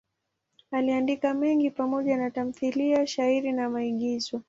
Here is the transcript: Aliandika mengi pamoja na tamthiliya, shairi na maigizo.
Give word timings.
Aliandika 0.71 1.33
mengi 1.33 1.69
pamoja 1.71 2.17
na 2.17 2.31
tamthiliya, 2.31 3.07
shairi 3.07 3.51
na 3.51 3.69
maigizo. 3.69 4.39